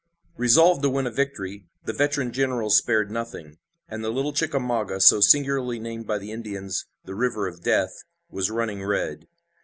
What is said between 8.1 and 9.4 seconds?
was running red.